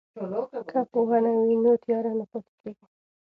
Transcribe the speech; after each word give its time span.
که 0.69 0.79
پوهنه 0.91 1.31
وي 1.41 1.55
نو 1.63 1.71
تیاره 1.83 2.11
نه 2.19 2.25
پاتیږي. 2.31 2.85